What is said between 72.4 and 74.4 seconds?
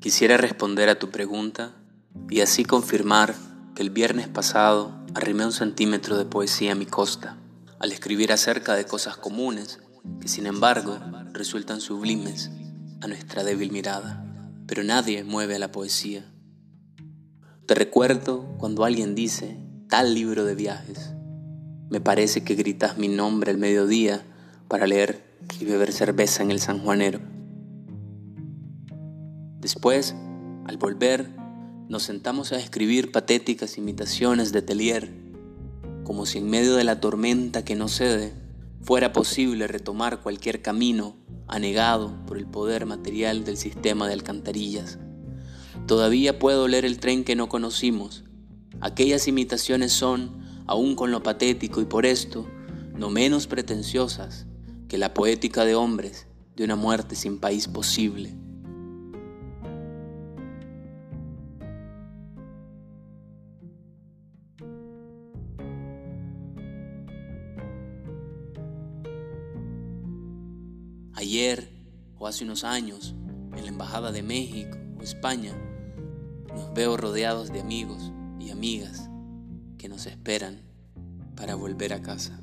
unos años, en la Embajada de